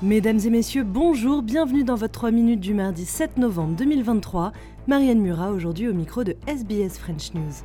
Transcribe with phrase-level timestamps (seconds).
[0.00, 4.52] Mesdames et messieurs, bonjour, bienvenue dans votre 3 minutes du mardi 7 novembre 2023.
[4.86, 7.64] Marianne Murat aujourd'hui au micro de SBS French News.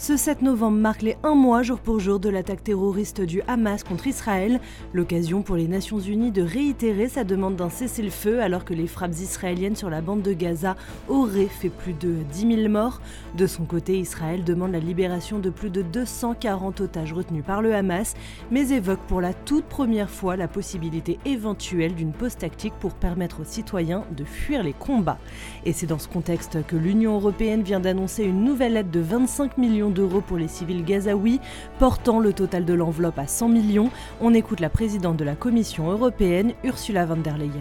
[0.00, 3.82] Ce 7 novembre marque les un mois jour pour jour de l'attaque terroriste du Hamas
[3.82, 4.60] contre Israël,
[4.94, 9.18] l'occasion pour les Nations Unies de réitérer sa demande d'un cessez-le-feu alors que les frappes
[9.18, 10.76] israéliennes sur la bande de Gaza
[11.08, 13.00] auraient fait plus de 10 000 morts.
[13.36, 17.74] De son côté, Israël demande la libération de plus de 240 otages retenus par le
[17.74, 18.14] Hamas,
[18.52, 23.40] mais évoque pour la toute première fois la possibilité éventuelle d'une pause tactique pour permettre
[23.40, 25.18] aux citoyens de fuir les combats.
[25.64, 29.58] Et c'est dans ce contexte que l'Union européenne vient d'annoncer une nouvelle aide de 25
[29.58, 31.40] millions d'euros pour les civils gazaouis,
[31.78, 33.90] portant le total de l'enveloppe à 100 millions.
[34.20, 37.52] On écoute la présidente de la Commission européenne, Ursula von der Leyen.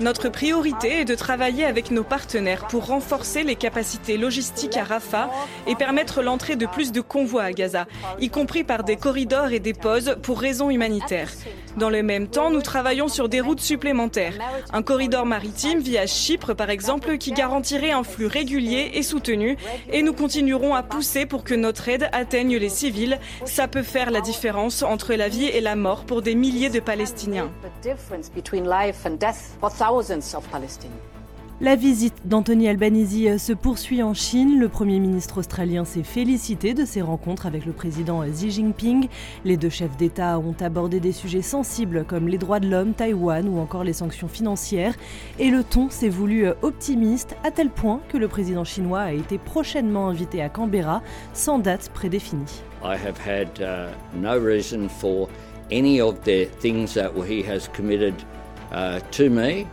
[0.00, 5.30] Notre priorité est de travailler avec nos partenaires pour renforcer les capacités logistiques à Rafah
[5.66, 7.86] et permettre l'entrée de plus de convois à Gaza,
[8.20, 11.30] y compris par des corridors et des pauses pour raisons humanitaires.
[11.76, 14.34] Dans le même temps, nous travaillons sur des routes supplémentaires.
[14.72, 19.56] Un corridor maritime via Chypre, par exemple, qui garantirait un flux régulier et soutenu.
[19.90, 23.18] Et nous continuerons à pousser pour que notre aide atteigne les civils.
[23.44, 26.80] Ça peut faire la différence entre la vie et la mort pour des milliers de
[26.80, 27.50] Palestiniens.
[31.60, 34.58] La visite d'Anthony Albanese euh, se poursuit en Chine.
[34.58, 39.06] Le Premier ministre australien s'est félicité de ses rencontres avec le président euh, Xi Jinping.
[39.44, 43.48] Les deux chefs d'État ont abordé des sujets sensibles comme les droits de l'homme, Taïwan
[43.48, 44.94] ou encore les sanctions financières.
[45.38, 49.12] Et le ton s'est voulu euh, optimiste à tel point que le président chinois a
[49.12, 51.02] été prochainement invité à Canberra
[51.34, 52.62] sans date prédéfinie.
[52.82, 55.28] I have had uh, no reason for
[55.70, 58.14] any of the things that he has committed
[58.72, 59.66] uh, to me.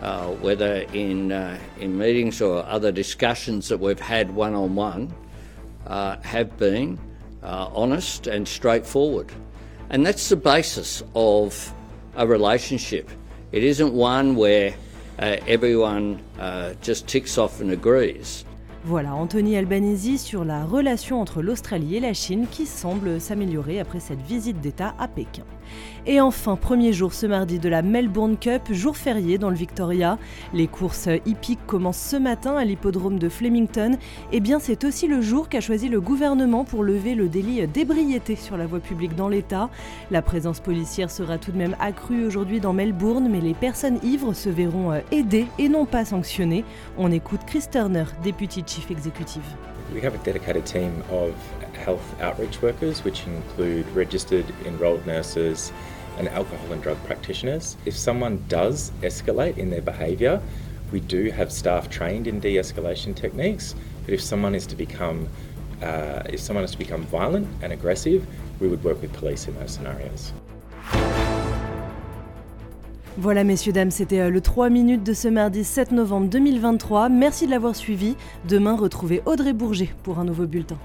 [0.00, 5.12] uh, whether in, uh, in meetings or other discussions that we've had one on one,
[6.22, 6.98] have been
[7.42, 9.32] uh, honest and straightforward.
[9.90, 11.72] And that's the basis of
[12.14, 13.10] a relationship.
[13.52, 14.74] It isn't one where
[15.18, 16.22] uh, everyone
[16.82, 18.44] just ticks off and agrees.
[18.88, 24.00] Voilà, Anthony Albanese sur la relation entre l'Australie et la Chine qui semble s'améliorer après
[24.00, 25.44] cette visite d'État à Pékin.
[26.06, 30.16] Et enfin, premier jour ce mardi de la Melbourne Cup, jour férié dans le Victoria.
[30.54, 33.92] Les courses hippiques commencent ce matin à l'hippodrome de Flemington.
[34.32, 37.66] Et eh bien, c'est aussi le jour qu'a choisi le gouvernement pour lever le délit
[37.66, 39.68] d'ébriété sur la voie publique dans l'État.
[40.10, 44.32] La présence policière sera tout de même accrue aujourd'hui dans Melbourne, mais les personnes ivres
[44.32, 46.64] se verront aidées et non pas sanctionnées.
[46.96, 49.44] On écoute Chris Turner, député executive.
[49.92, 51.34] We have a dedicated team of
[51.74, 55.72] health outreach workers, which include registered enrolled nurses,
[56.18, 57.76] and alcohol and drug practitioners.
[57.86, 60.42] If someone does escalate in their behaviour,
[60.92, 63.74] we do have staff trained in de-escalation techniques.
[64.04, 65.28] But if someone is to become
[65.82, 68.26] uh, if someone is to become violent and aggressive,
[68.58, 70.32] we would work with police in those scenarios.
[73.20, 77.08] Voilà messieurs, dames, c'était euh, le 3 minutes de ce mardi 7 novembre 2023.
[77.08, 78.14] Merci de l'avoir suivi.
[78.48, 80.78] Demain, retrouvez Audrey Bourget pour un nouveau bulletin.